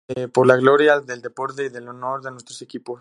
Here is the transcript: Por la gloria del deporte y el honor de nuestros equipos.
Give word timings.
Por 0.33 0.47
la 0.47 0.55
gloria 0.57 0.99
del 0.99 1.21
deporte 1.21 1.63
y 1.63 1.65
el 1.77 1.87
honor 1.87 2.23
de 2.23 2.31
nuestros 2.31 2.59
equipos. 2.63 2.99